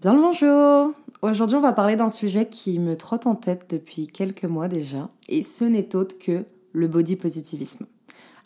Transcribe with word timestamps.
Bien 0.00 0.14
le 0.14 0.22
bonjour 0.22 0.94
Aujourd'hui 1.20 1.58
on 1.58 1.60
va 1.60 1.74
parler 1.74 1.94
d'un 1.94 2.08
sujet 2.08 2.48
qui 2.48 2.78
me 2.78 2.96
trotte 2.96 3.26
en 3.26 3.34
tête 3.34 3.66
depuis 3.68 4.06
quelques 4.06 4.46
mois 4.46 4.66
déjà, 4.66 5.10
et 5.28 5.42
ce 5.42 5.66
n'est 5.66 5.94
autre 5.94 6.18
que 6.18 6.46
le 6.72 6.88
body 6.88 7.16
positivisme. 7.16 7.84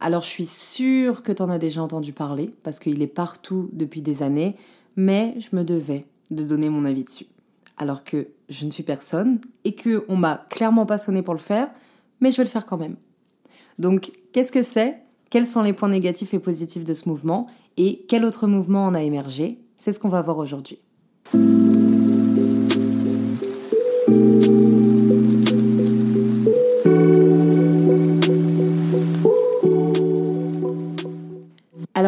Alors 0.01 0.23
je 0.23 0.31
suis 0.31 0.47
sûre 0.47 1.23
que 1.23 1.31
tu 1.31 1.41
en 1.43 1.51
as 1.51 1.59
déjà 1.59 1.81
entendu 1.81 2.13
parler, 2.13 2.53
parce 2.65 2.81
qu'il 2.81 3.01
est 3.03 3.07
partout 3.07 3.71
depuis 3.73 4.03
des 4.03 4.25
années, 4.25 4.57
mais 4.97 5.37
je 5.39 5.55
me 5.55 5.63
devais 5.63 6.07
de 6.33 6.43
donner 6.43 6.71
mon 6.71 6.85
avis 6.85 7.05
dessus. 7.05 7.27
Alors 7.77 8.03
que 8.03 8.27
je 8.49 8.67
ne 8.67 8.73
suis 8.73 8.83
personne, 8.83 9.39
et 9.63 9.77
que 9.77 10.05
on 10.09 10.17
m'a 10.17 10.45
clairement 10.51 10.87
pas 10.87 10.99
sonné 10.99 11.23
pour 11.23 11.35
le 11.35 11.39
faire, 11.39 11.71
mais 12.19 12.33
je 12.33 12.39
vais 12.39 12.45
le 12.45 12.49
faire 12.49 12.67
quand 12.67 12.79
même. 12.79 12.97
Donc 13.79 14.11
qu'est-ce 14.33 14.51
que 14.51 14.63
c'est? 14.63 14.99
Quels 15.31 15.47
sont 15.47 15.63
les 15.63 15.73
points 15.73 15.89
négatifs 15.89 16.35
et 16.35 16.41
positifs 16.41 16.85
de 16.85 16.95
ce 16.95 17.09
mouvement? 17.09 17.47
Et 17.77 18.07
quel 18.09 18.25
autre 18.25 18.49
mouvement 18.49 18.87
en 18.87 18.95
a 18.95 19.03
émergé? 19.03 19.61
C'est 19.77 19.93
ce 19.93 20.01
qu'on 20.01 20.09
va 20.09 20.21
voir 20.21 20.39
aujourd'hui. 20.39 20.81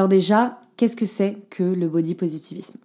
Alors 0.07 0.19
déjà, 0.19 0.61
qu'est-ce 0.77 0.95
que 0.95 1.05
c'est 1.05 1.37
que 1.51 1.65
le 1.65 1.89
body 1.89 2.15
positivisme? 2.15 2.79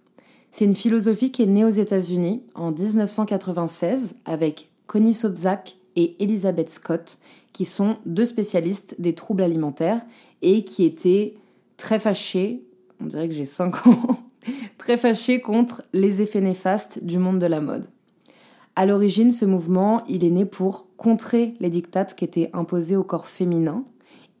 C'est 0.50 0.64
une 0.64 0.74
philosophie 0.74 1.30
qui 1.30 1.44
est 1.44 1.46
née 1.46 1.64
aux 1.64 1.68
États-Unis 1.68 2.42
en 2.56 2.72
1996 2.72 4.16
avec 4.24 4.70
Connie 4.88 5.14
Sobczak 5.14 5.76
et 5.94 6.16
Elizabeth 6.18 6.68
Scott, 6.68 7.18
qui 7.52 7.64
sont 7.64 7.98
deux 8.06 8.24
spécialistes 8.24 8.96
des 8.98 9.14
troubles 9.14 9.44
alimentaires 9.44 10.00
et 10.42 10.64
qui 10.64 10.84
étaient 10.84 11.34
très 11.76 12.00
fâchés, 12.00 12.64
on 13.00 13.06
dirait 13.06 13.28
que 13.28 13.34
j'ai 13.34 13.44
5 13.44 13.86
ans, 13.86 14.18
très 14.76 14.96
fâché 14.96 15.40
contre 15.40 15.84
les 15.92 16.22
effets 16.22 16.40
néfastes 16.40 17.04
du 17.04 17.18
monde 17.20 17.38
de 17.38 17.46
la 17.46 17.60
mode. 17.60 17.86
À 18.74 18.84
l'origine, 18.84 19.30
ce 19.30 19.44
mouvement, 19.44 20.02
il 20.08 20.24
est 20.24 20.30
né 20.30 20.44
pour 20.44 20.88
contrer 20.96 21.54
les 21.60 21.70
dictates 21.70 22.16
qui 22.16 22.24
étaient 22.24 22.50
imposés 22.52 22.96
au 22.96 23.04
corps 23.04 23.28
féminin. 23.28 23.84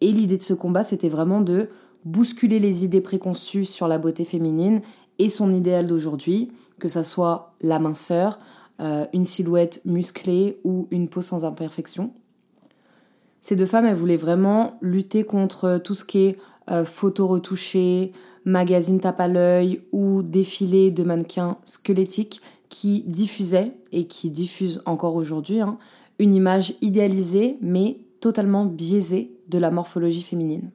Et 0.00 0.10
l'idée 0.10 0.36
de 0.36 0.42
ce 0.42 0.52
combat, 0.52 0.82
c'était 0.82 1.08
vraiment 1.08 1.42
de 1.42 1.68
bousculer 2.04 2.58
les 2.58 2.84
idées 2.84 3.00
préconçues 3.00 3.64
sur 3.64 3.88
la 3.88 3.98
beauté 3.98 4.24
féminine 4.24 4.80
et 5.18 5.28
son 5.28 5.52
idéal 5.52 5.86
d'aujourd'hui, 5.86 6.50
que 6.78 6.88
ça 6.88 7.04
soit 7.04 7.54
la 7.60 7.78
minceur, 7.78 8.38
euh, 8.80 9.06
une 9.12 9.24
silhouette 9.24 9.80
musclée 9.84 10.58
ou 10.64 10.88
une 10.90 11.08
peau 11.08 11.22
sans 11.22 11.44
imperfection. 11.44 12.12
Ces 13.40 13.56
deux 13.56 13.66
femmes, 13.66 13.86
elles 13.86 13.96
voulaient 13.96 14.16
vraiment 14.16 14.78
lutter 14.80 15.24
contre 15.24 15.80
tout 15.82 15.94
ce 15.94 16.04
qui 16.04 16.18
est 16.18 16.38
euh, 16.70 16.84
photo 16.84 17.26
retouchée, 17.26 18.12
magazine 18.44 19.00
tape 19.00 19.20
à 19.20 19.28
l'œil 19.28 19.82
ou 19.92 20.22
défilé 20.22 20.90
de 20.90 21.02
mannequins 21.02 21.58
squelettiques 21.64 22.40
qui 22.68 23.04
diffusaient, 23.06 23.72
et 23.92 24.06
qui 24.06 24.30
diffusent 24.30 24.80
encore 24.86 25.14
aujourd'hui, 25.14 25.60
hein, 25.60 25.76
une 26.18 26.34
image 26.34 26.74
idéalisée 26.80 27.58
mais 27.60 27.98
totalement 28.20 28.64
biaisée 28.64 29.36
de 29.48 29.58
la 29.58 29.70
morphologie 29.70 30.22
féminine. 30.22 30.70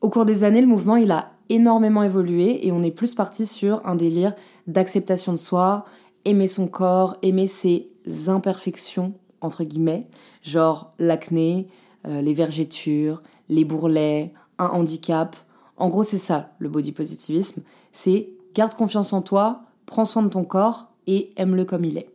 Au 0.00 0.08
cours 0.08 0.24
des 0.24 0.44
années, 0.44 0.60
le 0.60 0.66
mouvement 0.66 0.96
il 0.96 1.10
a 1.10 1.32
énormément 1.48 2.02
évolué 2.02 2.66
et 2.66 2.72
on 2.72 2.82
est 2.82 2.90
plus 2.90 3.14
parti 3.14 3.46
sur 3.46 3.86
un 3.86 3.96
délire 3.96 4.34
d'acceptation 4.66 5.32
de 5.32 5.38
soi, 5.38 5.84
aimer 6.24 6.48
son 6.48 6.68
corps, 6.68 7.16
aimer 7.22 7.48
ses 7.48 7.90
imperfections, 8.28 9.14
entre 9.40 9.64
guillemets, 9.64 10.06
genre 10.42 10.92
l'acné, 10.98 11.66
euh, 12.06 12.20
les 12.20 12.34
vergetures, 12.34 13.22
les 13.48 13.64
bourrelets, 13.64 14.32
un 14.58 14.68
handicap, 14.68 15.36
en 15.80 15.88
gros, 15.88 16.02
c'est 16.02 16.18
ça 16.18 16.52
le 16.58 16.68
body 16.68 16.92
positivisme. 16.92 17.62
C'est 17.90 18.28
garde 18.54 18.74
confiance 18.74 19.14
en 19.14 19.22
toi, 19.22 19.62
prends 19.86 20.04
soin 20.04 20.22
de 20.22 20.28
ton 20.28 20.44
corps 20.44 20.92
et 21.06 21.32
aime-le 21.36 21.64
comme 21.64 21.86
il 21.86 21.96
est. 21.96 22.10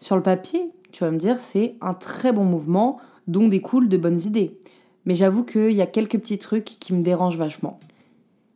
Sur 0.00 0.16
le 0.16 0.22
papier, 0.22 0.72
tu 0.90 1.04
vas 1.04 1.12
me 1.12 1.16
dire, 1.16 1.38
c'est 1.38 1.76
un 1.80 1.94
très 1.94 2.32
bon 2.32 2.44
mouvement 2.44 2.98
dont 3.28 3.46
découlent 3.46 3.88
de 3.88 3.96
bonnes 3.96 4.20
idées. 4.20 4.58
Mais 5.06 5.14
j'avoue 5.14 5.44
qu'il 5.44 5.72
y 5.72 5.82
a 5.82 5.86
quelques 5.86 6.18
petits 6.18 6.38
trucs 6.38 6.64
qui 6.64 6.94
me 6.94 7.02
dérangent 7.02 7.36
vachement. 7.36 7.80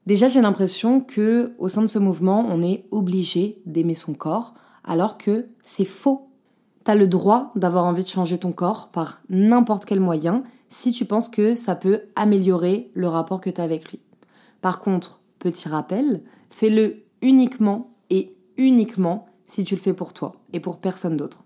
Déjà, 0.07 0.29
j'ai 0.29 0.43
l'impression 0.43 1.01
que 1.01 1.55
au 1.59 1.69
sein 1.69 1.83
de 1.83 1.87
ce 1.87 1.99
mouvement, 1.99 2.45
on 2.49 2.63
est 2.63 2.85
obligé 2.91 3.63
d'aimer 3.65 3.95
son 3.95 4.13
corps, 4.13 4.55
alors 4.85 5.17
que 5.17 5.47
c'est 5.65 5.87
faux. 5.87 6.29
T'as 6.85 6.95
le 6.95 7.09
droit 7.09 7.51
d'avoir 7.57 7.87
envie 7.87 8.05
de 8.05 8.09
changer 8.09 8.37
ton 8.37 8.53
corps 8.53 8.89
par 8.89 9.23
n'importe 9.31 9.87
quel 9.87 10.01
moyen 10.01 10.43
si 10.69 10.93
tu 10.93 11.07
penses 11.07 11.31
que 11.31 11.55
ça 11.55 11.75
peut 11.75 12.03
améliorer 12.17 12.91
le 12.95 13.09
rapport 13.09 13.41
que 13.41 13.49
tu 13.49 13.61
as 13.61 13.65
avec 13.65 13.91
lui. 13.91 14.01
Par 14.61 14.81
contre, 14.81 15.21
petit 15.39 15.69
rappel, 15.69 16.23
fais-le 16.51 17.05
uniquement 17.23 17.91
et 18.11 18.37
uniquement 18.59 19.27
si 19.47 19.65
tu 19.65 19.75
le 19.75 19.81
fais 19.81 19.95
pour 19.95 20.13
toi 20.13 20.35
et 20.53 20.61
pour 20.61 20.79
personne 20.79 21.17
d'autre. 21.17 21.45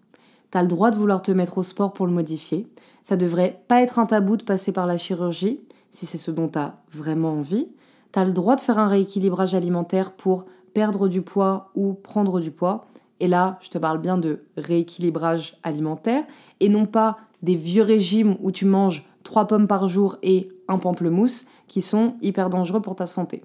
Tu 0.51 0.59
as 0.59 0.63
le 0.63 0.69
droit 0.69 0.91
de 0.91 0.97
vouloir 0.97 1.23
te 1.23 1.31
mettre 1.31 1.59
au 1.59 1.63
sport 1.63 1.93
pour 1.93 2.07
le 2.07 2.13
modifier. 2.13 2.67
Ça 3.03 3.17
devrait 3.17 3.63
pas 3.69 3.83
être 3.83 3.99
un 3.99 4.07
tabou 4.07 4.37
de 4.37 4.45
passer 4.45 4.73
par 4.73 4.87
la 4.87 4.99
chirurgie, 4.99 5.61
si 5.91 6.07
c'est 6.07 6.19
ce 6.19 6.31
dont 6.31 6.49
tu 6.49 6.59
as 6.59 6.77
vraiment 6.91 7.33
envie. 7.33 7.69
Tu 8.13 8.19
as 8.19 8.25
le 8.25 8.33
droit 8.33 8.57
de 8.57 8.61
faire 8.61 8.79
un 8.79 8.89
rééquilibrage 8.89 9.55
alimentaire 9.55 10.13
pour 10.13 10.47
perdre 10.75 11.09
du 11.09 11.23
poids 11.23 11.71
ou 11.75 11.95
prendre 11.95 12.41
du 12.41 12.51
poids. 12.51 12.87
Et 13.21 13.29
là, 13.29 13.59
je 13.61 13.69
te 13.69 13.79
parle 13.79 13.99
bien 13.99 14.17
de 14.17 14.45
rééquilibrage 14.57 15.59
alimentaire 15.63 16.25
et 16.61 16.69
non 16.69 16.87
pas 16.87 17.19
des 17.43 17.57
vieux 17.57 17.83
régimes 17.83 18.37
où 18.41 18.51
tu 18.53 18.65
manges 18.65 19.09
3 19.25 19.47
pommes 19.47 19.67
par 19.67 19.89
jour 19.89 20.17
et 20.23 20.51
un 20.69 20.79
pamplemousse 20.79 21.47
qui 21.67 21.83
sont 21.83 22.15
hyper 22.21 22.51
dangereux 22.51 22.81
pour 22.81 22.97
ta 22.97 23.07
santé. 23.07 23.43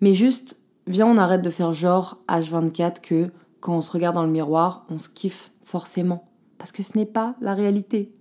Mais 0.00 0.14
juste, 0.14 0.60
viens, 0.86 1.06
on 1.06 1.16
arrête 1.16 1.42
de 1.42 1.50
faire 1.50 1.72
genre 1.72 2.18
H24 2.28 3.00
que 3.00 3.30
quand 3.60 3.76
on 3.76 3.80
se 3.80 3.90
regarde 3.90 4.16
dans 4.16 4.24
le 4.24 4.30
miroir, 4.30 4.84
on 4.90 4.98
se 4.98 5.08
kiffe 5.08 5.51
forcément. 5.72 6.28
Parce 6.58 6.70
que 6.70 6.82
ce 6.82 6.98
n'est 6.98 7.06
pas 7.06 7.34
la 7.40 7.54
réalité. 7.54 8.14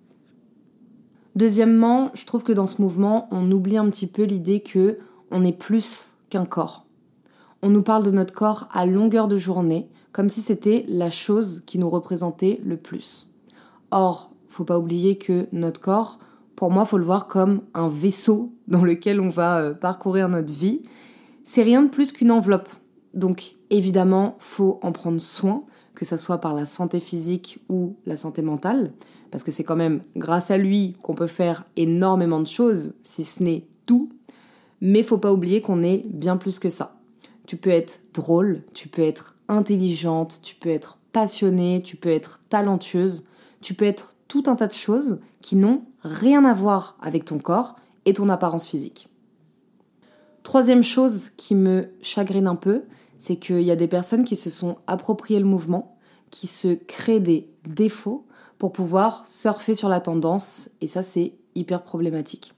Deuxièmement, 1.36 2.10
je 2.14 2.26
trouve 2.26 2.44
que 2.44 2.54
dans 2.54 2.66
ce 2.66 2.82
mouvement, 2.82 3.28
on 3.30 3.52
oublie 3.52 3.76
un 3.76 3.90
petit 3.90 4.08
peu 4.08 4.24
l'idée 4.24 4.62
que 4.62 5.00
on 5.32 5.44
est 5.44 5.58
plus 5.58 6.14
qu'un 6.30 6.46
corps. 6.46 6.86
On 7.62 7.70
nous 7.70 7.84
parle 7.84 8.04
de 8.04 8.12
notre 8.12 8.34
corps 8.34 8.70
à 8.72 8.86
longueur 8.86 9.28
de 9.28 9.38
journée, 9.38 9.90
comme 10.14 10.30
si 10.30 10.42
c'était 10.42 10.86
la 10.88 11.10
chose 11.10 11.62
qui 11.66 11.78
nous 11.78 11.90
représentait 11.90 12.62
le 12.64 12.78
plus. 12.78 13.30
Or, 13.92 14.32
faut 14.48 14.64
pas 14.64 14.80
oublier 14.80 15.18
que 15.18 15.48
notre 15.52 15.82
corps, 15.82 16.20
pour 16.56 16.72
moi, 16.72 16.86
faut 16.86 16.98
le 16.98 17.04
voir 17.04 17.28
comme 17.28 17.64
un 17.74 17.90
vaisseau 17.90 18.54
dans 18.70 18.86
lequel 18.86 19.20
on 19.20 19.30
va 19.30 19.60
euh, 19.60 19.74
parcourir 19.74 20.30
notre 20.30 20.54
vie. 20.54 20.84
C'est 21.44 21.64
rien 21.64 21.82
de 21.82 21.90
plus 21.90 22.14
qu'une 22.14 22.32
enveloppe. 22.32 22.70
Donc, 23.14 23.56
évidemment, 23.70 24.38
faut 24.40 24.80
en 24.84 24.94
prendre 24.94 25.20
soin, 25.20 25.66
que 26.02 26.08
ce 26.08 26.18
soit 26.18 26.40
par 26.40 26.56
la 26.56 26.66
santé 26.66 27.00
physique 27.00 27.60
ou 27.70 27.96
la 28.08 28.18
santé 28.18 28.42
mentale, 28.42 28.92
parce 29.30 29.44
que 29.44 29.52
c'est 29.52 29.64
quand 29.64 29.76
même 29.76 30.02
grâce 30.16 30.50
à 30.50 30.58
lui 30.58 30.96
qu'on 31.04 31.14
peut 31.14 31.28
faire 31.28 31.64
énormément 31.76 32.40
de 32.40 32.48
choses, 32.48 32.96
si 33.04 33.24
ce 33.24 33.44
n'est 33.44 33.68
tout. 33.86 34.10
Mais 34.82 35.04
faut 35.04 35.20
pas 35.20 35.32
oublier 35.32 35.62
qu'on 35.62 35.84
est 35.84 36.04
bien 36.08 36.38
plus 36.38 36.58
que 36.58 36.72
ça. 36.72 36.96
Tu 37.46 37.56
peux 37.56 37.70
être 37.70 38.00
drôle, 38.16 38.64
tu 38.74 38.88
peux 38.88 39.04
être 39.04 39.36
intelligente, 39.48 40.40
tu 40.42 40.56
peux 40.56 40.70
être 40.70 40.98
passionnée, 41.12 41.84
tu 41.84 41.98
peux 41.98 42.10
être 42.10 42.42
talentueuse, 42.50 43.28
tu 43.62 43.76
peux 43.76 43.86
être 43.86 44.16
tout 44.28 44.46
un 44.48 44.56
tas 44.56 44.66
de 44.66 44.74
choses 44.74 45.20
qui 45.40 45.56
n'ont 45.56 45.84
rien 46.02 46.46
à 46.46 46.56
voir 46.56 46.98
avec 47.00 47.26
ton 47.26 47.38
corps 47.38 47.76
et 48.06 48.16
ton 48.16 48.28
apparence 48.28 48.68
physique. 48.68 49.08
Troisième 50.42 50.82
chose 50.82 51.30
qui 51.30 51.54
me 51.54 51.92
chagrine 52.02 52.48
un 52.48 52.56
peu, 52.56 52.86
c'est 53.20 53.36
qu'il 53.36 53.62
y 53.62 53.70
a 53.70 53.76
des 53.76 53.88
personnes 53.88 54.24
qui 54.24 54.36
se 54.36 54.50
sont 54.50 54.78
appropriées 54.88 55.40
le 55.40 55.46
mouvement, 55.46 55.91
qui 56.32 56.48
se 56.48 56.74
créent 56.74 57.20
des 57.20 57.48
défauts 57.68 58.26
pour 58.58 58.72
pouvoir 58.72 59.24
surfer 59.28 59.76
sur 59.76 59.90
la 59.90 60.00
tendance, 60.00 60.70
et 60.82 60.88
ça 60.88 61.04
c'est 61.04 61.34
hyper 61.56 61.84
problématique. 61.84 62.54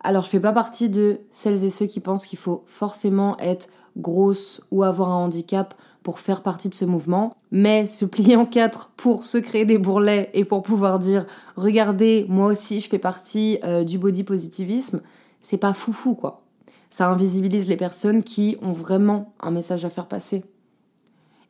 Alors 0.00 0.22
je 0.22 0.28
fais 0.28 0.40
pas 0.40 0.52
partie 0.52 0.88
de 0.90 1.20
celles 1.30 1.64
et 1.64 1.70
ceux 1.70 1.86
qui 1.86 2.00
pensent 2.00 2.26
qu'il 2.26 2.38
faut 2.38 2.62
forcément 2.66 3.36
être 3.38 3.68
grosse 3.96 4.60
ou 4.70 4.82
avoir 4.82 5.10
un 5.10 5.24
handicap 5.24 5.74
pour 6.02 6.18
faire 6.18 6.42
partie 6.42 6.68
de 6.68 6.74
ce 6.74 6.84
mouvement, 6.84 7.36
mais 7.50 7.86
se 7.86 8.04
plier 8.04 8.36
en 8.36 8.44
quatre 8.46 8.90
pour 8.96 9.24
se 9.24 9.38
créer 9.38 9.64
des 9.64 9.78
bourrelets 9.78 10.30
et 10.34 10.44
pour 10.44 10.62
pouvoir 10.62 10.98
dire 10.98 11.26
regardez, 11.56 12.26
moi 12.28 12.48
aussi 12.48 12.80
je 12.80 12.88
fais 12.88 12.98
partie 12.98 13.58
euh, 13.64 13.82
du 13.82 13.98
body 13.98 14.24
positivisme, 14.24 15.00
c'est 15.40 15.56
pas 15.56 15.72
foufou 15.72 16.14
quoi. 16.14 16.42
Ça 16.90 17.08
invisibilise 17.08 17.66
les 17.68 17.76
personnes 17.76 18.22
qui 18.22 18.56
ont 18.62 18.72
vraiment 18.72 19.32
un 19.40 19.50
message 19.50 19.84
à 19.84 19.90
faire 19.90 20.06
passer. 20.06 20.44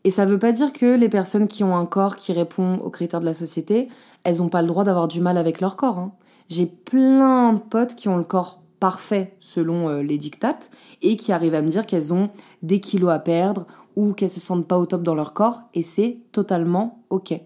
Et 0.04 0.10
ça 0.10 0.26
veut 0.26 0.38
pas 0.38 0.52
dire 0.52 0.72
que 0.72 0.96
les 0.96 1.08
personnes 1.08 1.48
qui 1.48 1.64
ont 1.64 1.76
un 1.76 1.86
corps 1.86 2.16
qui 2.16 2.32
répond 2.32 2.76
aux 2.78 2.90
critères 2.90 3.20
de 3.20 3.24
la 3.24 3.34
société, 3.34 3.88
elles 4.22 4.38
n'ont 4.38 4.50
pas 4.50 4.60
le 4.60 4.68
droit 4.68 4.84
d'avoir 4.84 5.08
du 5.08 5.22
mal 5.22 5.38
avec 5.38 5.60
leur 5.62 5.76
corps. 5.76 5.98
Hein. 5.98 6.12
J'ai 6.50 6.66
plein 6.66 7.54
de 7.54 7.58
potes 7.58 7.94
qui 7.94 8.08
ont 8.08 8.18
le 8.18 8.24
corps 8.24 8.60
parfait 8.80 9.34
selon 9.40 9.88
euh, 9.88 10.02
les 10.02 10.18
dictates 10.18 10.70
et 11.00 11.16
qui 11.16 11.32
arrivent 11.32 11.54
à 11.54 11.62
me 11.62 11.70
dire 11.70 11.86
qu'elles 11.86 12.12
ont 12.12 12.28
des 12.62 12.80
kilos 12.80 13.10
à 13.10 13.18
perdre 13.18 13.66
ou 13.96 14.12
qu'elles 14.12 14.28
se 14.28 14.40
sentent 14.40 14.68
pas 14.68 14.78
au 14.78 14.84
top 14.84 15.02
dans 15.02 15.14
leur 15.14 15.32
corps 15.32 15.62
et 15.72 15.80
c'est 15.80 16.18
totalement 16.32 17.02
ok. 17.08 17.40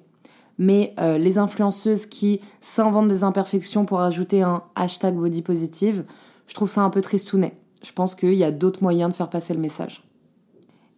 Mais 0.59 0.95
euh, 0.99 1.17
les 1.17 1.39
influenceuses 1.39 2.07
qui 2.07 2.41
s'inventent 2.61 3.07
des 3.07 3.23
imperfections 3.23 3.85
pour 3.85 4.01
ajouter 4.01 4.43
un 4.43 4.65
hashtag 4.75 5.15
body 5.15 5.43
positive, 5.43 6.05
je 6.49 6.55
trouve 6.55 6.69
ça 6.69 6.83
un 6.83 6.91
peu 6.91 7.03
tristounet. 7.03 7.57
Je 7.85 7.93
pense 7.93 8.17
qu'il 8.17 8.35
y 8.35 8.43
a 8.43 8.51
d'autres 8.51 8.83
moyens 8.83 9.13
de 9.13 9.15
faire 9.15 9.31
passer 9.31 9.55
le 9.55 9.61
message. 9.61 10.08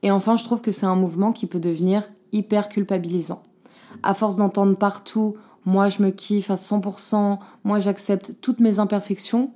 Et 0.03 0.11
enfin, 0.11 0.37
je 0.37 0.45
trouve 0.45 0.61
que 0.61 0.71
c'est 0.71 0.87
un 0.87 0.97
mouvement 0.97 1.33
qui 1.33 1.47
peut 1.47 1.61
devenir 1.61 2.05
hyper 2.33 2.69
culpabilisant. 2.69 3.43
À 4.03 4.15
force 4.15 4.37
d'entendre 4.37 4.77
partout, 4.77 5.37
moi 5.65 5.89
je 5.89 6.03
me 6.03 6.11
kiffe 6.11 6.51
à 6.51 6.55
100%, 6.55 7.39
moi 7.65 7.81
j'accepte 7.81 8.37
toutes 8.41 8.61
mes 8.61 8.79
imperfections, 8.79 9.51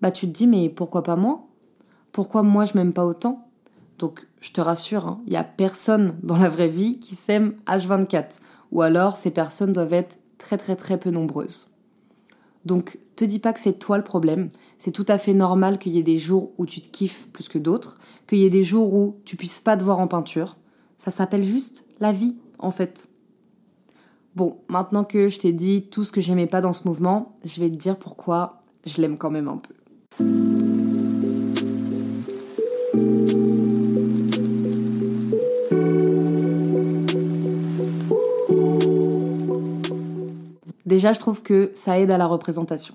bah 0.00 0.10
tu 0.10 0.26
te 0.26 0.32
dis 0.32 0.46
mais 0.46 0.68
pourquoi 0.68 1.02
pas 1.02 1.16
moi? 1.16 1.46
Pourquoi 2.12 2.42
moi 2.42 2.64
je 2.64 2.76
m'aime 2.76 2.92
pas 2.92 3.04
autant? 3.04 3.48
Donc 3.98 4.26
je 4.40 4.52
te 4.52 4.60
rassure, 4.60 5.02
il 5.02 5.08
hein, 5.08 5.20
n'y 5.30 5.36
a 5.36 5.44
personne 5.44 6.16
dans 6.22 6.36
la 6.36 6.48
vraie 6.48 6.68
vie 6.68 6.98
qui 7.00 7.14
s'aime 7.14 7.54
H24. 7.66 8.40
Ou 8.72 8.82
alors 8.82 9.16
ces 9.16 9.30
personnes 9.30 9.72
doivent 9.72 9.92
être 9.92 10.18
très 10.38 10.56
très 10.56 10.76
très 10.76 10.98
peu 10.98 11.10
nombreuses. 11.10 11.69
Donc 12.64 12.98
te 13.16 13.24
dis 13.24 13.38
pas 13.38 13.52
que 13.52 13.60
c'est 13.60 13.78
toi 13.78 13.98
le 13.98 14.04
problème, 14.04 14.48
c'est 14.78 14.90
tout 14.90 15.04
à 15.08 15.18
fait 15.18 15.34
normal 15.34 15.78
qu'il 15.78 15.92
y 15.92 15.98
ait 15.98 16.02
des 16.02 16.18
jours 16.18 16.52
où 16.58 16.66
tu 16.66 16.80
te 16.80 16.88
kiffes 16.88 17.28
plus 17.32 17.48
que 17.48 17.58
d'autres, 17.58 17.98
qu'il 18.26 18.38
y 18.38 18.44
ait 18.44 18.50
des 18.50 18.62
jours 18.62 18.94
où 18.94 19.18
tu 19.24 19.36
puisses 19.36 19.60
pas 19.60 19.76
te 19.76 19.84
voir 19.84 19.98
en 19.98 20.06
peinture. 20.06 20.56
Ça 20.96 21.10
s'appelle 21.10 21.44
juste 21.44 21.84
la 22.00 22.12
vie, 22.12 22.36
en 22.58 22.70
fait. 22.70 23.08
Bon, 24.36 24.58
maintenant 24.68 25.04
que 25.04 25.28
je 25.28 25.38
t'ai 25.38 25.52
dit 25.52 25.82
tout 25.90 26.04
ce 26.04 26.12
que 26.12 26.20
j'aimais 26.20 26.46
pas 26.46 26.60
dans 26.60 26.72
ce 26.72 26.86
mouvement, 26.86 27.38
je 27.44 27.60
vais 27.60 27.68
te 27.68 27.74
dire 27.74 27.98
pourquoi 27.98 28.62
je 28.86 29.00
l'aime 29.00 29.18
quand 29.18 29.30
même 29.30 29.48
un 29.48 29.58
peu. 29.58 30.59
Déjà, 41.00 41.14
je 41.14 41.18
trouve 41.18 41.42
que 41.42 41.70
ça 41.72 41.98
aide 41.98 42.10
à 42.10 42.18
la 42.18 42.26
représentation. 42.26 42.94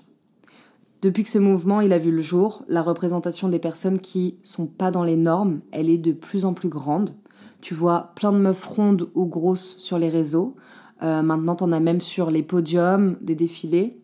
Depuis 1.02 1.24
que 1.24 1.30
ce 1.30 1.40
mouvement 1.40 1.82
il 1.82 1.92
a 1.92 1.98
vu 1.98 2.12
le 2.12 2.22
jour, 2.22 2.64
la 2.68 2.84
représentation 2.84 3.50
des 3.50 3.58
personnes 3.58 4.00
qui 4.00 4.38
sont 4.44 4.68
pas 4.68 4.92
dans 4.92 5.04
les 5.04 5.16
normes, 5.16 5.62
elle 5.72 5.90
est 5.90 5.98
de 5.98 6.12
plus 6.12 6.46
en 6.46 6.54
plus 6.54 6.70
grande. 6.70 7.16
Tu 7.62 7.74
vois 7.74 8.12
plein 8.14 8.32
de 8.32 8.38
meufs 8.38 8.64
rondes 8.64 9.10
ou 9.16 9.26
grosses 9.26 9.74
sur 9.80 9.98
les 9.98 10.10
réseaux. 10.10 10.56
Euh, 11.02 11.24
maintenant, 11.24 11.56
t'en 11.56 11.72
as 11.72 11.80
même 11.80 12.00
sur 12.00 12.30
les 12.30 12.44
podiums, 12.44 13.18
des 13.22 13.34
défilés. 13.34 14.00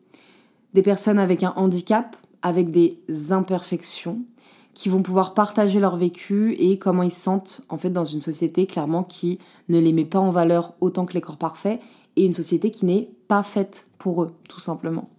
Des 0.73 0.81
personnes 0.81 1.19
avec 1.19 1.43
un 1.43 1.53
handicap, 1.55 2.17
avec 2.41 2.71
des 2.71 3.03
imperfections, 3.29 4.21
qui 4.73 4.89
vont 4.89 5.03
pouvoir 5.03 5.35
partager 5.35 5.79
leur 5.79 5.95
vécu 5.95 6.55
et 6.57 6.79
comment 6.79 7.03
ils 7.03 7.11
se 7.11 7.19
sentent 7.19 7.61
en 7.69 7.77
fait 7.77 7.91
dans 7.91 8.05
une 8.05 8.19
société 8.19 8.65
clairement 8.65 9.03
qui 9.03 9.37
ne 9.69 9.77
les 9.77 9.93
met 9.93 10.05
pas 10.05 10.17
en 10.17 10.31
valeur 10.31 10.73
autant 10.81 11.05
que 11.05 11.13
les 11.13 11.21
corps 11.21 11.37
parfaits 11.37 11.79
et 12.15 12.25
une 12.25 12.33
société 12.33 12.71
qui 12.71 12.85
n'est 12.85 13.09
pas 13.27 13.43
faite 13.43 13.87
pour 13.97 14.23
eux, 14.23 14.31
tout 14.49 14.59
simplement. 14.59 15.09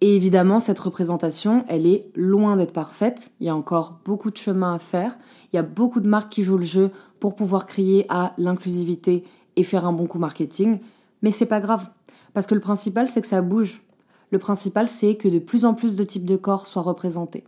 Et 0.00 0.16
évidemment, 0.16 0.60
cette 0.60 0.78
représentation, 0.78 1.64
elle 1.66 1.86
est 1.86 2.10
loin 2.14 2.56
d'être 2.56 2.72
parfaite. 2.72 3.30
Il 3.40 3.46
y 3.46 3.48
a 3.48 3.56
encore 3.56 4.00
beaucoup 4.04 4.30
de 4.30 4.36
chemin 4.36 4.74
à 4.74 4.78
faire. 4.78 5.16
Il 5.52 5.56
y 5.56 5.58
a 5.58 5.62
beaucoup 5.62 6.00
de 6.00 6.08
marques 6.08 6.30
qui 6.30 6.42
jouent 6.42 6.58
le 6.58 6.64
jeu 6.64 6.90
pour 7.20 7.34
pouvoir 7.34 7.64
crier 7.64 8.04
à 8.08 8.34
l'inclusivité 8.36 9.24
et 9.56 9.62
faire 9.62 9.86
un 9.86 9.92
bon 9.92 10.06
coup 10.06 10.18
marketing. 10.18 10.80
Mais 11.22 11.30
c'est 11.30 11.46
pas 11.46 11.60
grave. 11.60 11.88
Parce 12.34 12.46
que 12.46 12.54
le 12.54 12.60
principal, 12.60 13.08
c'est 13.08 13.22
que 13.22 13.26
ça 13.26 13.40
bouge. 13.40 13.82
Le 14.30 14.38
principal, 14.38 14.88
c'est 14.88 15.16
que 15.16 15.28
de 15.28 15.38
plus 15.38 15.64
en 15.64 15.74
plus 15.74 15.96
de 15.96 16.04
types 16.04 16.26
de 16.26 16.36
corps 16.36 16.66
soient 16.66 16.82
représentés. 16.82 17.44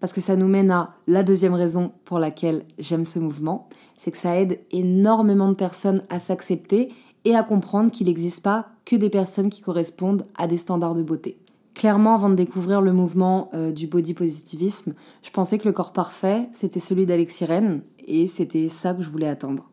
Parce 0.00 0.12
que 0.12 0.20
ça 0.20 0.36
nous 0.36 0.48
mène 0.48 0.70
à 0.70 0.94
la 1.06 1.22
deuxième 1.22 1.54
raison 1.54 1.92
pour 2.04 2.18
laquelle 2.18 2.64
j'aime 2.78 3.04
ce 3.04 3.18
mouvement, 3.18 3.68
c'est 3.96 4.10
que 4.10 4.18
ça 4.18 4.38
aide 4.38 4.60
énormément 4.70 5.48
de 5.48 5.54
personnes 5.54 6.04
à 6.08 6.18
s'accepter 6.18 6.92
et 7.24 7.34
à 7.34 7.42
comprendre 7.42 7.90
qu'il 7.90 8.06
n'existe 8.06 8.42
pas 8.42 8.68
que 8.84 8.96
des 8.96 9.10
personnes 9.10 9.50
qui 9.50 9.60
correspondent 9.60 10.26
à 10.36 10.46
des 10.46 10.56
standards 10.56 10.94
de 10.94 11.02
beauté. 11.02 11.38
Clairement, 11.74 12.14
avant 12.14 12.28
de 12.28 12.34
découvrir 12.34 12.80
le 12.80 12.92
mouvement 12.92 13.50
euh, 13.54 13.72
du 13.72 13.88
body 13.88 14.14
positivisme, 14.14 14.94
je 15.22 15.30
pensais 15.30 15.58
que 15.58 15.66
le 15.66 15.72
corps 15.72 15.92
parfait, 15.92 16.48
c'était 16.52 16.80
celui 16.80 17.04
d'Alexis 17.04 17.44
Rennes, 17.44 17.82
et 18.06 18.26
c'était 18.26 18.68
ça 18.68 18.94
que 18.94 19.02
je 19.02 19.10
voulais 19.10 19.28
atteindre. 19.28 19.70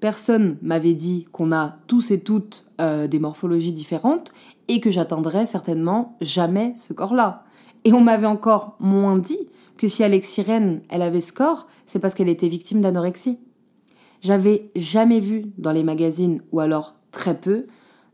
Personne 0.00 0.56
m'avait 0.62 0.94
dit 0.94 1.26
qu'on 1.32 1.52
a 1.52 1.76
tous 1.86 2.10
et 2.10 2.20
toutes 2.20 2.66
euh, 2.80 3.06
des 3.08 3.18
morphologies 3.18 3.72
différentes, 3.72 4.32
et 4.68 4.80
que 4.80 4.90
j'atteindrais 4.90 5.44
certainement 5.44 6.16
jamais 6.22 6.72
ce 6.76 6.94
corps-là. 6.94 7.44
Et 7.84 7.92
on 7.92 8.00
m'avait 8.00 8.26
encore 8.26 8.76
moins 8.80 9.18
dit 9.18 9.48
que 9.76 9.88
si 9.88 10.02
Alexis 10.02 10.42
Rennes, 10.42 10.80
elle 10.88 11.02
avait 11.02 11.20
ce 11.20 11.32
corps, 11.32 11.66
c'est 11.84 11.98
parce 11.98 12.14
qu'elle 12.14 12.30
était 12.30 12.48
victime 12.48 12.80
d'anorexie. 12.80 13.38
J'avais 14.24 14.70
jamais 14.74 15.20
vu 15.20 15.52
dans 15.58 15.70
les 15.70 15.84
magazines, 15.84 16.40
ou 16.50 16.60
alors 16.60 16.94
très 17.12 17.38
peu, 17.38 17.66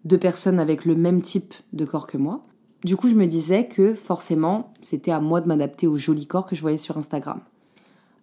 de 0.05 0.17
personnes 0.17 0.59
avec 0.59 0.85
le 0.85 0.97
même 0.97 1.23
type 1.23 1.55
de 1.73 1.85
corps 1.85 2.09
que 2.09 2.19
moi. 2.19 2.45
Du 2.83 2.97
coup, 2.97 3.09
je 3.09 3.15
me 3.15 3.27
disais 3.27 3.69
que 3.69 3.95
forcément, 3.95 4.75
c'était 4.81 5.13
à 5.13 5.21
moi 5.21 5.41
de 5.41 5.47
m'adapter 5.47 5.87
au 5.87 5.95
joli 5.95 6.27
corps 6.27 6.47
que 6.47 6.57
je 6.57 6.63
voyais 6.63 6.79
sur 6.79 6.99
Instagram. 6.99 7.41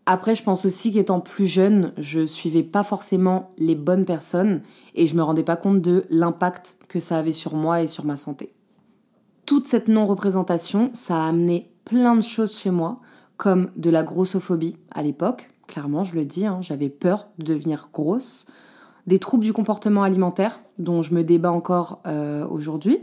Après, 0.06 0.36
je 0.36 0.44
pense 0.44 0.66
aussi 0.66 0.92
qu'étant 0.92 1.22
plus 1.22 1.46
jeune, 1.46 1.94
je 1.98 2.26
suivais 2.26 2.64
pas 2.64 2.84
forcément 2.84 3.52
les 3.58 3.76
bonnes 3.76 4.04
personnes 4.04 4.64
et 4.94 5.08
je 5.08 5.16
me 5.16 5.24
rendais 5.24 5.44
pas 5.44 5.56
compte 5.56 5.82
de 5.82 6.04
l'impact 6.10 6.76
que 6.90 7.00
ça 7.00 7.18
avait 7.18 7.32
sur 7.32 7.56
moi 7.56 7.82
et 7.82 7.88
sur 7.88 8.04
ma 8.04 8.18
santé. 8.18 8.52
Toute 9.46 9.66
cette 9.66 9.88
non-représentation, 9.88 10.92
ça 10.94 11.24
a 11.24 11.30
amené 11.30 11.72
plein 11.86 12.18
de 12.18 12.22
choses 12.22 12.58
chez 12.58 12.70
moi, 12.70 13.00
comme 13.38 13.70
de 13.78 13.90
la 13.90 14.04
grossophobie 14.04 14.76
à 14.92 15.04
l'époque, 15.04 15.52
clairement, 15.68 16.04
je 16.04 16.16
le 16.16 16.26
dis, 16.26 16.46
hein, 16.46 16.60
j'avais 16.62 16.90
peur 16.90 17.28
de 17.38 17.46
devenir 17.46 17.90
grosse, 17.94 18.48
des 19.06 19.20
troubles 19.20 19.44
du 19.44 19.54
comportement 19.54 20.04
alimentaire, 20.04 20.62
dont 20.80 21.02
je 21.02 21.14
me 21.14 21.24
débat 21.24 21.52
encore 21.52 22.02
euh, 22.08 22.48
aujourd'hui, 22.48 23.00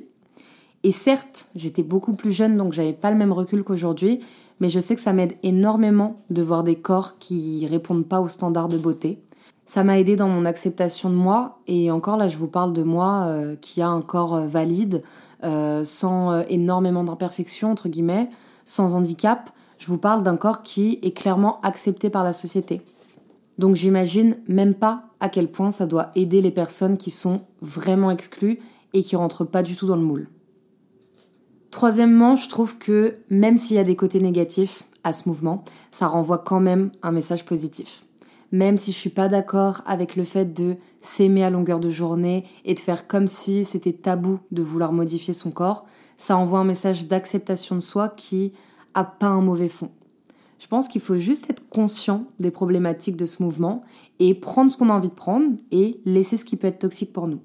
et 0.82 0.92
certes, 0.92 1.46
j'étais 1.54 1.82
beaucoup 1.82 2.12
plus 2.12 2.30
jeune, 2.30 2.56
donc 2.56 2.74
j'avais 2.74 2.92
pas 2.92 3.10
le 3.10 3.16
même 3.16 3.32
recul 3.32 3.64
qu'aujourd'hui, 3.64 4.20
mais 4.60 4.68
je 4.68 4.80
sais 4.80 4.94
que 4.94 5.00
ça 5.00 5.14
m'aide 5.14 5.34
énormément 5.42 6.20
de 6.28 6.42
voir 6.42 6.62
des 6.62 6.76
corps 6.76 7.18
qui 7.18 7.66
répondent 7.66 8.06
pas 8.06 8.20
aux 8.20 8.28
standards 8.28 8.68
de 8.68 8.76
beauté. 8.76 9.18
Ça 9.64 9.82
m'a 9.82 9.98
aidé 9.98 10.14
dans 10.14 10.28
mon 10.28 10.44
acceptation 10.44 11.08
de 11.08 11.14
moi, 11.14 11.58
et 11.66 11.90
encore 11.90 12.18
là, 12.18 12.28
je 12.28 12.36
vous 12.36 12.48
parle 12.48 12.74
de 12.74 12.82
moi 12.82 13.24
euh, 13.28 13.56
qui 13.56 13.80
a 13.80 13.88
un 13.88 14.02
corps 14.02 14.34
euh, 14.34 14.46
valide, 14.46 15.02
sans 15.84 16.40
énormément 16.48 17.04
d'imperfections, 17.04 17.70
entre 17.70 17.90
guillemets, 17.90 18.30
sans 18.64 18.94
handicap. 18.94 19.50
Je 19.84 19.90
vous 19.90 19.98
parle 19.98 20.22
d'un 20.22 20.38
corps 20.38 20.62
qui 20.62 20.98
est 21.02 21.10
clairement 21.10 21.60
accepté 21.60 22.08
par 22.08 22.24
la 22.24 22.32
société. 22.32 22.80
Donc 23.58 23.76
j'imagine 23.76 24.38
même 24.48 24.72
pas 24.72 25.10
à 25.20 25.28
quel 25.28 25.50
point 25.50 25.70
ça 25.72 25.84
doit 25.84 26.10
aider 26.14 26.40
les 26.40 26.50
personnes 26.50 26.96
qui 26.96 27.10
sont 27.10 27.42
vraiment 27.60 28.10
exclues 28.10 28.60
et 28.94 29.02
qui 29.02 29.14
rentrent 29.14 29.44
pas 29.44 29.62
du 29.62 29.76
tout 29.76 29.86
dans 29.86 29.96
le 29.96 30.00
moule. 30.00 30.30
Troisièmement, 31.70 32.34
je 32.34 32.48
trouve 32.48 32.78
que 32.78 33.18
même 33.28 33.58
s'il 33.58 33.76
y 33.76 33.78
a 33.78 33.84
des 33.84 33.94
côtés 33.94 34.20
négatifs 34.20 34.84
à 35.02 35.12
ce 35.12 35.28
mouvement, 35.28 35.64
ça 35.90 36.06
renvoie 36.06 36.38
quand 36.38 36.60
même 36.60 36.90
un 37.02 37.12
message 37.12 37.44
positif. 37.44 38.06
Même 38.52 38.78
si 38.78 38.90
je 38.90 38.96
suis 38.96 39.10
pas 39.10 39.28
d'accord 39.28 39.82
avec 39.84 40.16
le 40.16 40.24
fait 40.24 40.46
de 40.46 40.76
s'aimer 41.02 41.44
à 41.44 41.50
longueur 41.50 41.78
de 41.78 41.90
journée 41.90 42.46
et 42.64 42.72
de 42.72 42.80
faire 42.80 43.06
comme 43.06 43.26
si 43.26 43.66
c'était 43.66 43.92
tabou 43.92 44.38
de 44.50 44.62
vouloir 44.62 44.94
modifier 44.94 45.34
son 45.34 45.50
corps, 45.50 45.84
ça 46.16 46.38
envoie 46.38 46.60
un 46.60 46.64
message 46.64 47.06
d'acceptation 47.06 47.74
de 47.74 47.80
soi 47.80 48.08
qui 48.08 48.54
a 48.94 49.04
pas 49.04 49.26
un 49.26 49.40
mauvais 49.40 49.68
fond. 49.68 49.90
Je 50.58 50.66
pense 50.66 50.88
qu'il 50.88 51.00
faut 51.00 51.16
juste 51.16 51.50
être 51.50 51.68
conscient 51.68 52.24
des 52.38 52.50
problématiques 52.50 53.16
de 53.16 53.26
ce 53.26 53.42
mouvement 53.42 53.82
et 54.18 54.34
prendre 54.34 54.70
ce 54.70 54.76
qu'on 54.76 54.88
a 54.88 54.94
envie 54.94 55.08
de 55.08 55.14
prendre 55.14 55.56
et 55.70 56.00
laisser 56.04 56.36
ce 56.36 56.44
qui 56.44 56.56
peut 56.56 56.68
être 56.68 56.78
toxique 56.78 57.12
pour 57.12 57.28
nous. 57.28 57.40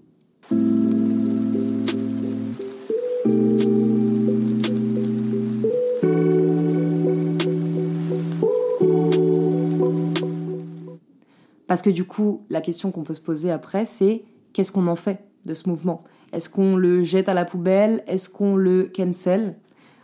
Parce 11.67 11.81
que 11.83 11.89
du 11.89 12.03
coup, 12.03 12.45
la 12.49 12.61
question 12.61 12.91
qu'on 12.91 13.03
peut 13.03 13.13
se 13.13 13.21
poser 13.21 13.51
après, 13.51 13.85
c'est 13.85 14.23
qu'est-ce 14.53 14.71
qu'on 14.71 14.87
en 14.87 14.95
fait 14.95 15.23
de 15.45 15.53
ce 15.53 15.69
mouvement? 15.69 16.03
Est-ce 16.33 16.49
qu'on 16.49 16.75
le 16.75 17.03
jette 17.03 17.29
à 17.29 17.33
la 17.33 17.45
poubelle? 17.45 18.03
Est-ce 18.07 18.29
qu'on 18.29 18.55
le 18.55 18.91
cancel? 18.95 19.55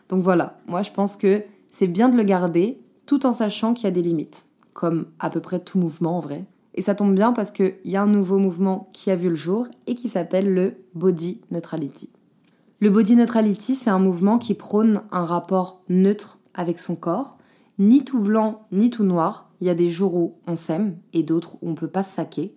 Donc 0.10 0.24
voilà, 0.24 0.60
moi 0.68 0.82
je 0.82 0.92
pense 0.92 1.18
que 1.18 1.44
c'est 1.72 1.88
bien 1.88 2.10
de 2.10 2.18
le 2.18 2.24
garder 2.24 2.80
tout 3.06 3.26
en 3.26 3.32
sachant 3.32 3.74
qu'il 3.74 3.86
y 3.86 3.88
a 3.88 3.92
des 3.92 4.02
limites, 4.02 4.46
comme 4.74 5.08
à 5.20 5.30
peu 5.30 5.40
près 5.40 5.60
tout 5.60 5.78
mouvement 5.78 6.18
en 6.18 6.20
vrai. 6.20 6.46
Et 6.74 6.82
ça 6.82 6.96
tombe 6.96 7.16
bien 7.16 7.32
parce 7.32 7.52
qu'il 7.52 7.76
y 7.86 7.96
a 7.96 8.02
un 8.02 8.08
nouveau 8.08 8.38
mouvement 8.38 8.90
qui 8.94 9.10
a 9.10 9.16
vu 9.16 9.30
le 9.30 9.36
jour 9.36 9.68
et 9.88 9.96
qui 9.96 10.10
s'appelle 10.10 10.54
le 10.54 10.76
Body 10.94 11.40
Neutrality. 11.52 12.10
Le 12.82 12.90
Body 12.90 13.16
Neutrality, 13.16 13.76
c'est 13.76 13.90
un 13.90 14.00
mouvement 14.00 14.38
qui 14.38 14.54
prône 14.54 15.02
un 15.12 15.24
rapport 15.24 15.82
neutre 15.88 16.40
avec 16.54 16.80
son 16.80 16.96
corps, 16.96 17.38
ni 17.80 18.04
tout 18.04 18.20
blanc 18.20 18.68
ni 18.72 18.90
tout 18.90 19.04
noir, 19.04 19.50
il 19.62 19.68
y 19.68 19.70
a 19.70 19.76
des 19.76 19.90
jours 19.90 20.16
où 20.16 20.36
on 20.48 20.56
s'aime 20.56 20.98
et 21.14 21.24
d'autres 21.24 21.56
où 21.62 21.70
on 21.70 21.76
peut 21.76 21.88
pas 21.88 22.04
se 22.04 22.14
saquer. 22.14 22.56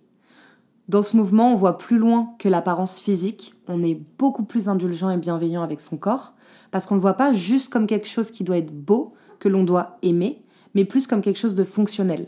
Dans 0.89 1.03
ce 1.03 1.15
mouvement, 1.15 1.53
on 1.53 1.55
voit 1.55 1.77
plus 1.77 1.99
loin 1.99 2.33
que 2.39 2.49
l'apparence 2.49 2.99
physique, 2.99 3.53
on 3.67 3.83
est 3.83 4.01
beaucoup 4.17 4.41
plus 4.41 4.69
indulgent 4.69 5.11
et 5.11 5.17
bienveillant 5.17 5.61
avec 5.61 5.81
son 5.81 5.97
corps, 5.97 6.33
parce 6.71 6.87
qu'on 6.87 6.95
ne 6.95 6.99
le 6.99 7.03
voit 7.03 7.13
pas 7.13 7.31
juste 7.31 7.71
comme 7.71 7.85
quelque 7.85 8.07
chose 8.07 8.31
qui 8.31 8.43
doit 8.43 8.57
être 8.57 8.73
beau, 8.73 9.13
que 9.37 9.47
l'on 9.47 9.63
doit 9.63 9.99
aimer, 10.01 10.41
mais 10.73 10.85
plus 10.85 11.05
comme 11.05 11.21
quelque 11.21 11.37
chose 11.37 11.53
de 11.53 11.63
fonctionnel. 11.63 12.25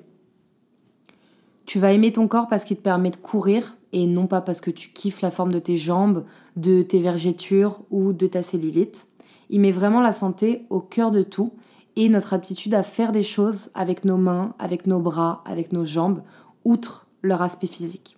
Tu 1.65 1.79
vas 1.79 1.91
aimer 1.91 2.11
ton 2.11 2.27
corps 2.27 2.47
parce 2.47 2.63
qu'il 2.63 2.77
te 2.77 2.83
permet 2.83 3.09
de 3.09 3.15
courir 3.15 3.77
et 3.93 4.05
non 4.05 4.27
pas 4.27 4.41
parce 4.41 4.61
que 4.61 4.69
tu 4.69 4.89
kiffes 4.89 5.21
la 5.21 5.31
forme 5.31 5.51
de 5.51 5.57
tes 5.57 5.77
jambes, 5.77 6.23
de 6.55 6.83
tes 6.83 6.99
vergetures 6.99 7.81
ou 7.89 8.13
de 8.13 8.27
ta 8.27 8.43
cellulite. 8.43 9.07
Il 9.49 9.61
met 9.61 9.71
vraiment 9.71 10.01
la 10.01 10.13
santé 10.13 10.67
au 10.69 10.81
cœur 10.81 11.09
de 11.09 11.23
tout 11.23 11.51
et 11.95 12.09
notre 12.09 12.33
aptitude 12.33 12.75
à 12.75 12.83
faire 12.83 13.11
des 13.11 13.23
choses 13.23 13.71
avec 13.73 14.05
nos 14.05 14.17
mains, 14.17 14.53
avec 14.59 14.85
nos 14.85 14.99
bras, 14.99 15.43
avec 15.47 15.73
nos 15.73 15.83
jambes, 15.83 16.21
outre 16.63 17.07
leur 17.23 17.41
aspect 17.41 17.65
physique. 17.65 18.17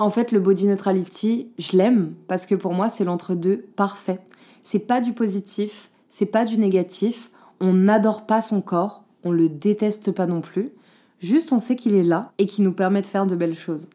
En 0.00 0.08
fait, 0.08 0.32
le 0.32 0.40
body 0.40 0.66
neutrality, 0.66 1.52
je 1.58 1.76
l'aime 1.76 2.14
parce 2.26 2.46
que 2.46 2.54
pour 2.54 2.72
moi, 2.72 2.88
c'est 2.88 3.04
l'entre-deux 3.04 3.66
parfait. 3.76 4.18
C'est 4.62 4.78
pas 4.78 5.02
du 5.02 5.12
positif, 5.12 5.90
c'est 6.08 6.24
pas 6.24 6.46
du 6.46 6.56
négatif. 6.56 7.30
On 7.60 7.74
n'adore 7.74 8.24
pas 8.24 8.40
son 8.40 8.62
corps, 8.62 9.04
on 9.24 9.30
le 9.30 9.50
déteste 9.50 10.10
pas 10.12 10.24
non 10.24 10.40
plus. 10.40 10.70
Juste, 11.18 11.52
on 11.52 11.58
sait 11.58 11.76
qu'il 11.76 11.94
est 11.94 12.02
là 12.02 12.32
et 12.38 12.46
qu'il 12.46 12.64
nous 12.64 12.72
permet 12.72 13.02
de 13.02 13.06
faire 13.06 13.26
de 13.26 13.36
belles 13.36 13.54
choses. 13.54 13.88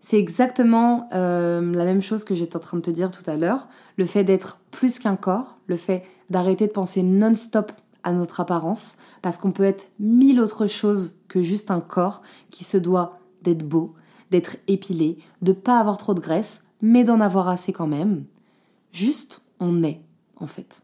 C'est 0.00 0.18
exactement 0.18 1.08
euh, 1.12 1.72
la 1.72 1.84
même 1.84 2.02
chose 2.02 2.24
que 2.24 2.34
j'étais 2.34 2.56
en 2.56 2.60
train 2.60 2.78
de 2.78 2.82
te 2.82 2.90
dire 2.90 3.12
tout 3.12 3.30
à 3.30 3.36
l'heure. 3.36 3.68
Le 3.98 4.06
fait 4.06 4.24
d'être 4.24 4.58
plus 4.72 4.98
qu'un 4.98 5.14
corps, 5.14 5.56
le 5.68 5.76
fait 5.76 6.02
d'arrêter 6.30 6.66
de 6.66 6.72
penser 6.72 7.04
non-stop 7.04 7.70
à 8.02 8.12
notre 8.12 8.40
apparence, 8.40 8.96
parce 9.22 9.38
qu'on 9.38 9.52
peut 9.52 9.62
être 9.62 9.86
mille 10.00 10.40
autres 10.40 10.66
choses 10.66 11.14
que 11.28 11.42
juste 11.42 11.70
un 11.70 11.80
corps 11.80 12.22
qui 12.50 12.64
se 12.64 12.76
doit 12.76 13.20
d'être 13.42 13.62
beau, 13.64 13.94
d'être 14.30 14.56
épilé, 14.68 15.18
de 15.42 15.52
pas 15.52 15.78
avoir 15.78 15.96
trop 15.96 16.14
de 16.14 16.20
graisse, 16.20 16.64
mais 16.82 17.04
d'en 17.04 17.20
avoir 17.20 17.48
assez 17.48 17.72
quand 17.72 17.86
même. 17.86 18.24
Juste, 18.92 19.42
on 19.60 19.82
est, 19.82 20.00
en 20.36 20.46
fait. 20.46 20.82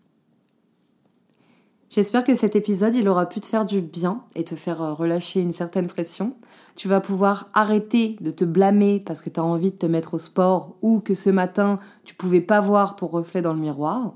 J'espère 1.95 2.25
que 2.25 2.35
cet 2.35 2.57
épisode, 2.57 2.95
il 2.95 3.07
aura 3.07 3.27
pu 3.27 3.41
te 3.41 3.47
faire 3.47 3.67
du 3.67 3.83
bien 3.83 4.23
et 4.35 4.45
te 4.45 4.55
faire 4.55 4.81
euh, 4.81 4.95
relâcher 4.95 5.43
une 5.43 5.53
certaine 5.53 5.89
pression. 5.89 6.35
Tu 6.75 6.89
vas 6.89 7.01
pouvoir 7.01 7.51
arrêter 7.53 8.17
de 8.23 8.31
te 8.31 8.47
blâmer 8.47 8.99
parce 8.99 9.21
que 9.21 9.29
tu 9.29 9.39
as 9.39 9.45
envie 9.45 9.73
de 9.73 9.77
te 9.77 9.85
mettre 9.85 10.15
au 10.15 10.19
sport 10.19 10.75
ou 10.81 11.01
que 11.01 11.15
ce 11.15 11.29
matin, 11.29 11.79
tu 12.05 12.15
pouvais 12.15 12.41
pas 12.41 12.63
voir 12.63 12.97
ton 12.97 13.09
reflet 13.09 13.43
dans 13.43 13.53
le 13.53 13.61
miroir. 13.61 14.15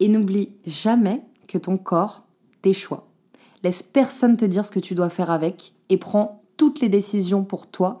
Et 0.00 0.08
n'oublie 0.08 0.54
jamais 0.64 1.22
que 1.48 1.58
ton 1.58 1.76
corps, 1.76 2.24
tes 2.62 2.72
choix. 2.72 3.08
Laisse 3.62 3.82
personne 3.82 4.38
te 4.38 4.46
dire 4.46 4.64
ce 4.64 4.72
que 4.72 4.80
tu 4.80 4.94
dois 4.94 5.10
faire 5.10 5.30
avec 5.30 5.74
et 5.90 5.98
prends 5.98 6.42
toutes 6.56 6.80
les 6.80 6.88
décisions 6.88 7.44
pour 7.44 7.66
toi 7.66 8.00